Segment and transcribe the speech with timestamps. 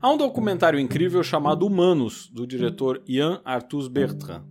[0.00, 4.44] Há um documentário incrível chamado Humanos, do diretor Ian Arthus Bertrand.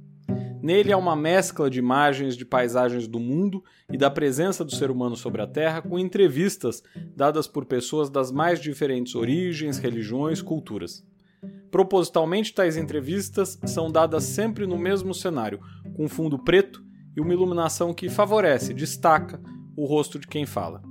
[0.62, 4.92] Nele há uma mescla de imagens de paisagens do mundo e da presença do ser
[4.92, 6.84] humano sobre a Terra, com entrevistas
[7.16, 11.02] dadas por pessoas das mais diferentes origens, religiões, culturas.
[11.72, 15.62] Propositalmente, tais entrevistas são dadas sempre no mesmo cenário,
[15.96, 16.84] com fundo preto
[17.16, 19.40] e uma iluminação que favorece, destaca
[19.78, 20.84] o rosto de quem fala.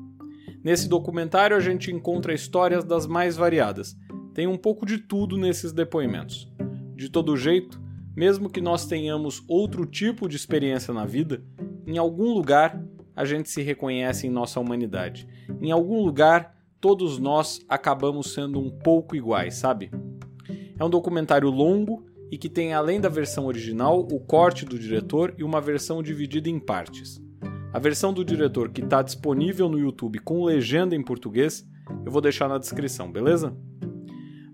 [0.64, 3.94] Nesse documentário a gente encontra histórias das mais variadas,
[4.36, 6.46] tem um pouco de tudo nesses depoimentos.
[6.94, 7.80] De todo jeito,
[8.14, 11.42] mesmo que nós tenhamos outro tipo de experiência na vida,
[11.86, 12.78] em algum lugar
[13.16, 15.26] a gente se reconhece em nossa humanidade.
[15.58, 19.90] Em algum lugar, todos nós acabamos sendo um pouco iguais, sabe?
[20.78, 25.34] É um documentário longo e que tem, além da versão original, o corte do diretor
[25.38, 27.18] e uma versão dividida em partes.
[27.72, 31.66] A versão do diretor, que está disponível no YouTube com legenda em português,
[32.04, 33.56] eu vou deixar na descrição, beleza?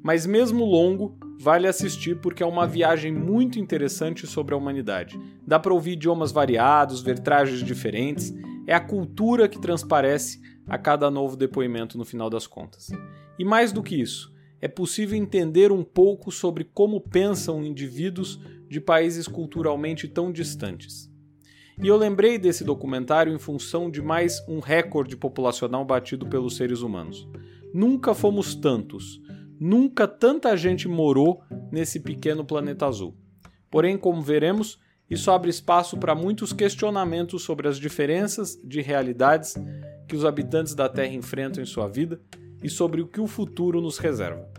[0.03, 5.19] Mas mesmo longo, vale assistir porque é uma viagem muito interessante sobre a humanidade.
[5.47, 8.35] Dá para ouvir idiomas variados, ver trajes diferentes,
[8.67, 12.89] é a cultura que transparece a cada novo depoimento no final das contas.
[13.39, 18.81] E mais do que isso, é possível entender um pouco sobre como pensam indivíduos de
[18.81, 21.11] países culturalmente tão distantes.
[21.83, 26.81] E eu lembrei desse documentário em função de mais um recorde populacional batido pelos seres
[26.81, 27.29] humanos.
[27.75, 29.21] Nunca fomos tantos,
[29.65, 33.15] Nunca tanta gente morou nesse pequeno planeta azul.
[33.71, 34.77] Porém, como veremos,
[35.09, 39.55] isso abre espaço para muitos questionamentos sobre as diferenças de realidades
[40.09, 42.21] que os habitantes da Terra enfrentam em sua vida
[42.61, 44.51] e sobre o que o futuro nos reserva.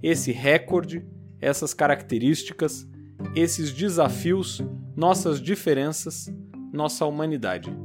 [0.00, 1.04] Esse recorde,
[1.40, 2.88] essas características,
[3.34, 4.62] esses desafios,
[4.94, 6.32] nossas diferenças,
[6.72, 7.76] nossa humanidade.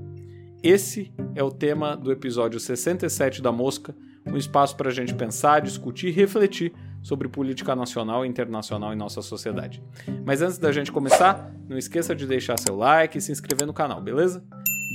[0.61, 3.95] Esse é o tema do episódio 67 da Mosca
[4.33, 8.95] um espaço para a gente pensar, discutir e refletir sobre política nacional e internacional em
[8.95, 9.83] nossa sociedade.
[10.25, 13.73] Mas antes da gente começar, não esqueça de deixar seu like e se inscrever no
[13.73, 14.43] canal, beleza?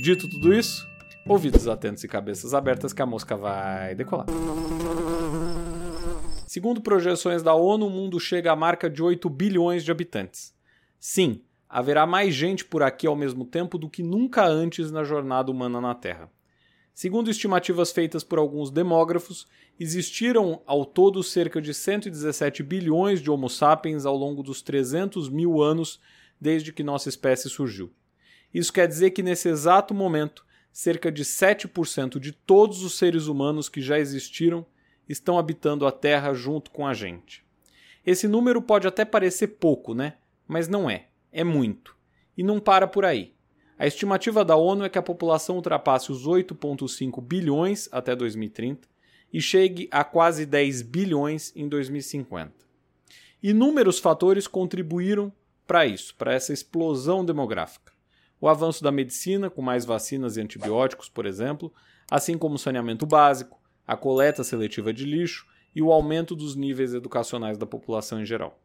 [0.03, 0.85] Dito tudo isso,
[1.25, 4.25] ouvidos atentos e cabeças abertas que a mosca vai decolar.
[6.45, 10.53] Segundo projeções da ONU, o mundo chega à marca de 8 bilhões de habitantes.
[10.99, 15.49] Sim, haverá mais gente por aqui ao mesmo tempo do que nunca antes na jornada
[15.49, 16.29] humana na Terra.
[16.99, 19.47] Segundo estimativas feitas por alguns demógrafos,
[19.79, 25.61] existiram ao todo cerca de 117 bilhões de Homo sapiens ao longo dos 300 mil
[25.61, 26.01] anos
[26.41, 27.89] desde que nossa espécie surgiu.
[28.53, 33.69] Isso quer dizer que nesse exato momento, cerca de 7% de todos os seres humanos
[33.69, 34.65] que já existiram
[35.07, 37.45] estão habitando a Terra junto com a gente.
[38.05, 40.17] Esse número pode até parecer pouco, né?
[40.45, 41.07] Mas não é.
[41.31, 41.95] É muito.
[42.37, 43.38] E não para por aí.
[43.79, 48.85] A estimativa da ONU é que a população ultrapasse os 8,5 bilhões até 2030
[49.31, 52.51] e chegue a quase 10 bilhões em 2050.
[53.41, 55.31] Inúmeros fatores contribuíram
[55.65, 57.93] para isso, para essa explosão demográfica.
[58.41, 61.73] O avanço da medicina, com mais vacinas e antibióticos, por exemplo,
[62.11, 66.93] assim como o saneamento básico, a coleta seletiva de lixo e o aumento dos níveis
[66.93, 68.59] educacionais da população em geral.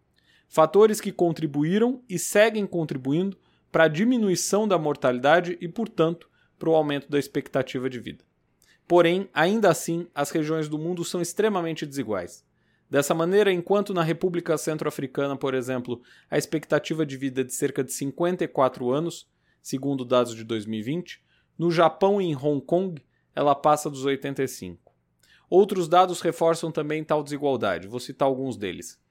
[0.49, 3.39] Fatores que contribuíram e seguem contribuindo
[3.75, 6.31] para a diminuição da mortalidade e, portanto,
[6.61, 8.25] para o aumento da expectativa de vida.
[8.87, 12.45] Porém, ainda assim, as regiões do mundo são extremamente desiguais.
[12.89, 17.83] Dessa maneira, enquanto na República Centro-Africana, por exemplo, a expectativa de vida é de cerca
[17.83, 19.29] de 54 anos,
[19.61, 21.21] segundo dados de 2020,
[21.59, 24.95] no Japão e em Hong Kong ela passa dos 85.
[25.51, 29.03] Outros dados reforçam também tal desigualdade, vou citar alguns deles.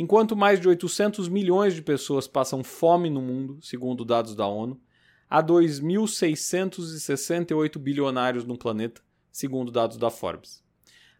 [0.00, 4.80] Enquanto mais de 800 milhões de pessoas passam fome no mundo, segundo dados da ONU,
[5.28, 10.62] há 2.668 bilionários no planeta, segundo dados da Forbes.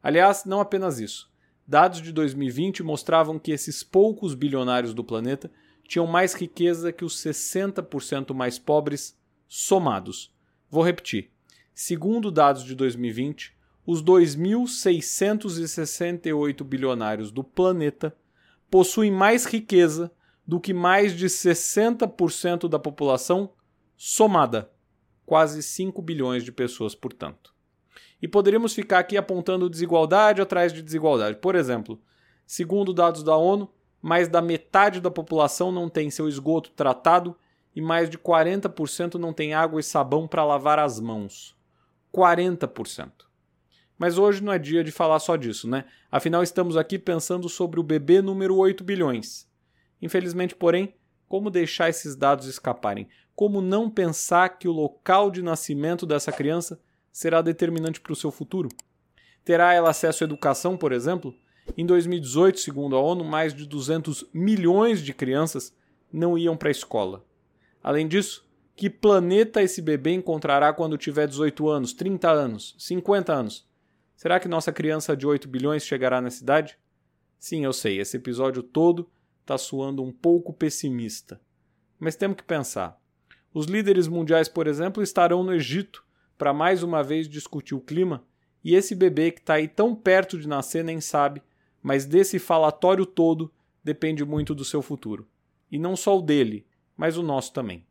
[0.01, 1.29] Aliás, não apenas isso.
[1.67, 5.51] Dados de 2020 mostravam que esses poucos bilionários do planeta
[5.83, 9.19] tinham mais riqueza que os 60% mais pobres
[9.49, 10.33] somados.
[10.71, 11.33] Vou repetir.
[11.75, 13.53] Segundo dados de 2020,
[13.85, 18.17] os 2.668 bilionários do planeta
[18.71, 20.11] possuem mais riqueza
[20.47, 23.53] do que mais de 60% da população
[23.97, 24.71] somada,
[25.27, 27.55] quase 5 bilhões de pessoas, portanto.
[28.21, 31.37] E poderíamos ficar aqui apontando desigualdade atrás de desigualdade.
[31.37, 32.01] Por exemplo,
[32.47, 33.71] segundo dados da ONU,
[34.01, 37.37] mais da metade da população não tem seu esgoto tratado
[37.75, 41.57] e mais de 40% não tem água e sabão para lavar as mãos.
[42.13, 43.28] 40%.
[43.99, 45.85] Mas hoje não é dia de falar só disso, né?
[46.11, 49.49] Afinal, estamos aqui pensando sobre o bebê número 8 bilhões.
[50.01, 50.95] Infelizmente, porém,
[51.29, 53.09] como deixar esses dados escaparem?
[53.35, 56.81] Como não pensar que o local de nascimento dessa criança
[57.13, 58.69] será determinante para o seu futuro?
[59.45, 61.35] Terá ela acesso à educação, por exemplo?
[61.77, 65.77] Em 2018, segundo a ONU, mais de 200 milhões de crianças
[66.13, 67.25] não iam para a escola.
[67.83, 73.68] Além disso, que planeta esse bebê encontrará quando tiver 18 anos, 30 anos, 50 anos?
[74.19, 76.77] Será que nossa criança de 8 bilhões chegará na cidade?
[77.39, 79.09] Sim, eu sei, esse episódio todo
[79.43, 81.41] está soando um pouco pessimista.
[82.01, 83.01] Mas temos que pensar.
[83.55, 86.05] Os líderes mundiais, por exemplo, estarão no Egito
[86.37, 88.25] para mais uma vez discutir o clima,
[88.65, 91.41] e esse bebê que está aí tão perto de nascer nem sabe,
[91.81, 93.53] mas desse falatório todo
[93.85, 95.29] depende muito do seu futuro.
[95.71, 96.67] E não só o dele,
[96.97, 97.87] mas o nosso também.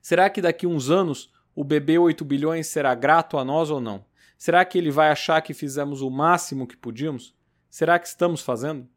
[0.00, 4.04] Será que daqui uns anos o bebê 8 bilhões será grato a nós ou não?
[4.36, 7.34] Será que ele vai achar que fizemos o máximo que podíamos?
[7.70, 8.88] Será que estamos fazendo?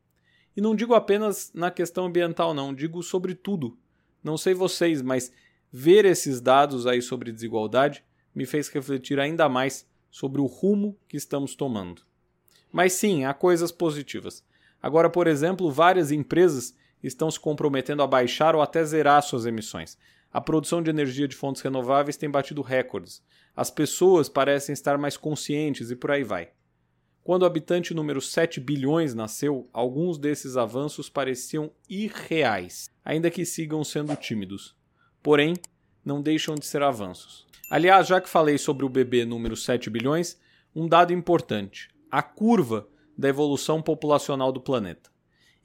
[0.55, 3.77] E não digo apenas na questão ambiental, não, digo sobre tudo.
[4.23, 5.31] Não sei vocês, mas
[5.71, 8.03] ver esses dados aí sobre desigualdade
[8.35, 12.01] me fez refletir ainda mais sobre o rumo que estamos tomando.
[12.71, 14.43] Mas sim, há coisas positivas.
[14.81, 19.97] Agora, por exemplo, várias empresas estão se comprometendo a baixar ou até zerar suas emissões.
[20.31, 23.23] A produção de energia de fontes renováveis tem batido recordes.
[23.55, 26.49] As pessoas parecem estar mais conscientes e por aí vai.
[27.23, 33.83] Quando o habitante número 7 bilhões nasceu, alguns desses avanços pareciam irreais, ainda que sigam
[33.83, 34.75] sendo tímidos.
[35.21, 35.55] Porém,
[36.05, 37.45] não deixam de ser avanços.
[37.69, 40.39] Aliás, já que falei sobre o bebê número 7 bilhões,
[40.75, 42.87] um dado importante: a curva
[43.17, 45.09] da evolução populacional do planeta.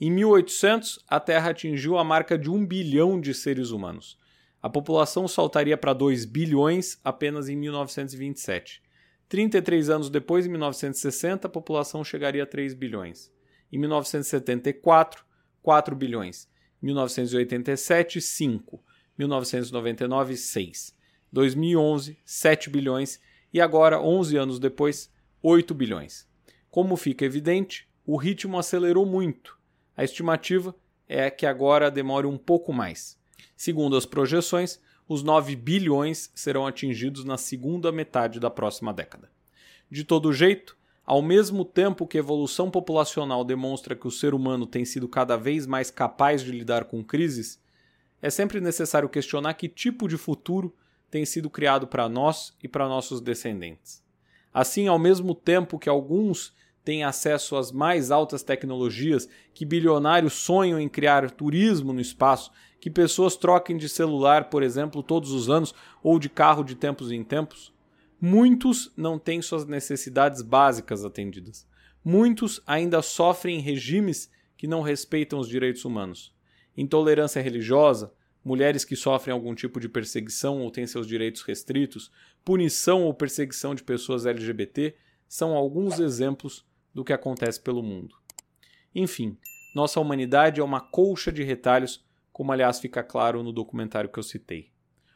[0.01, 4.19] Em 1800, a Terra atingiu a marca de 1 bilhão de seres humanos.
[4.65, 8.83] A população saltaria para 2 bilhões apenas em 1927.
[9.29, 13.31] 33 anos depois, em 1960, a população chegaria a 3 bilhões.
[13.71, 15.23] Em 1974,
[15.63, 16.49] 4 bilhões.
[16.83, 18.83] Em 1987, 5.
[19.19, 20.97] 1999, 6.
[21.31, 23.21] 2011, 7 bilhões.
[23.53, 25.13] E agora, 11 anos depois,
[25.43, 26.27] 8 bilhões.
[26.71, 29.59] Como fica evidente, o ritmo acelerou muito.
[29.95, 30.75] A estimativa
[31.07, 33.23] é que agora demore um pouco mais.
[33.57, 39.31] Segundo as projeções, os 9 bilhões serão atingidos na segunda metade da próxima década.
[39.91, 44.67] De todo jeito, ao mesmo tempo que a evolução populacional demonstra que o ser humano
[44.67, 47.61] tem sido cada vez mais capaz de lidar com crises,
[48.23, 50.75] é sempre necessário questionar que tipo de futuro
[51.11, 54.03] tem sido criado para nós e para nossos descendentes.
[54.53, 60.81] Assim, ao mesmo tempo que alguns têm acesso às mais altas tecnologias, que bilionários sonham
[60.81, 62.51] em criar turismo no espaço
[62.85, 67.11] que pessoas troquem de celular, por exemplo, todos os anos ou de carro de tempos
[67.11, 67.73] em tempos,
[68.21, 71.67] muitos não têm suas necessidades básicas atendidas.
[72.05, 76.31] Muitos ainda sofrem regimes que não respeitam os direitos humanos.
[76.77, 78.13] Intolerância religiosa,
[78.45, 82.13] mulheres que sofrem algum tipo de perseguição ou têm seus direitos restritos,
[82.45, 84.95] punição ou perseguição de pessoas LGBT
[85.27, 88.15] são alguns exemplos do que acontece pelo mundo.
[88.95, 89.39] Enfim,
[89.75, 92.05] nossa humanidade é uma colcha de retalhos
[92.35, 94.73] como aliás fica claro no documentário que eu citei.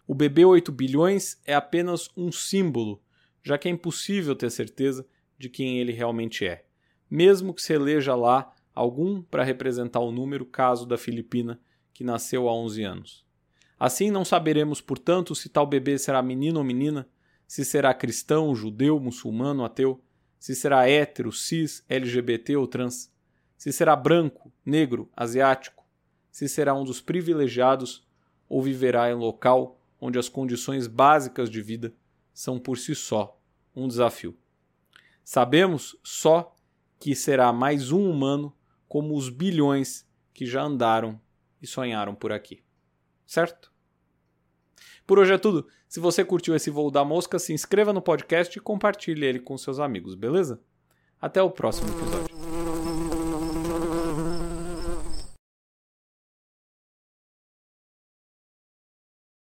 [0.06, 3.02] O bebê 8 bilhões é apenas um símbolo,
[3.42, 5.04] já que é impossível ter certeza
[5.36, 6.64] de quem ele realmente é,
[7.10, 11.60] mesmo que se eleja lá algum para representar o número caso da Filipina,
[11.92, 13.26] que nasceu há 11 anos.
[13.80, 17.08] Assim não saberemos, portanto, se tal bebê será menino ou menina,
[17.48, 20.00] se será cristão, judeu, muçulmano, ateu,
[20.38, 23.12] se será hétero, cis, LGBT ou trans,
[23.56, 25.77] se será branco, negro, asiático,
[26.38, 28.06] se será um dos privilegiados
[28.48, 31.92] ou viverá em local onde as condições básicas de vida
[32.32, 33.36] são por si só
[33.74, 34.38] um desafio.
[35.24, 36.54] Sabemos só
[37.00, 38.56] que será mais um humano
[38.88, 41.20] como os bilhões que já andaram
[41.60, 42.62] e sonharam por aqui.
[43.26, 43.72] Certo?
[45.04, 45.66] Por hoje é tudo.
[45.88, 49.58] Se você curtiu esse voo da mosca, se inscreva no podcast e compartilhe ele com
[49.58, 50.62] seus amigos, beleza?
[51.20, 52.37] Até o próximo episódio.